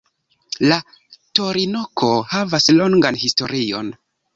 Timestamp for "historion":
3.29-3.99